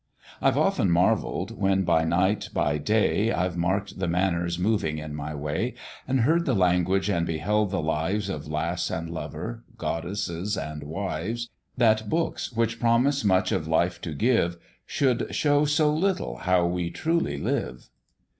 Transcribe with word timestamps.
I've 0.41 0.57
often 0.57 0.89
marvell'd, 0.89 1.51
when, 1.59 1.83
by 1.83 2.05
night, 2.05 2.49
by 2.55 2.79
day, 2.79 3.31
I've 3.31 3.55
mark'd 3.55 3.99
the 3.99 4.07
manners 4.07 4.57
moving 4.57 4.97
in 4.97 5.13
my 5.13 5.35
way, 5.35 5.75
And 6.07 6.21
heard 6.21 6.47
the 6.47 6.55
language 6.55 7.07
and 7.07 7.23
beheld 7.23 7.69
the 7.69 7.83
lives 7.83 8.27
Of 8.27 8.47
lass 8.47 8.89
and 8.89 9.11
lover, 9.11 9.63
goddesses 9.77 10.57
and 10.57 10.81
wives, 10.85 11.51
That 11.77 12.09
books, 12.09 12.51
which 12.51 12.79
promise 12.79 13.23
much 13.23 13.51
of 13.51 13.67
life 13.67 14.01
to 14.01 14.15
give, 14.15 14.57
Should 14.87 15.35
show 15.35 15.65
so 15.65 15.93
little 15.93 16.37
how 16.37 16.65
we 16.65 16.89
truly 16.89 17.37
live. 17.37 17.91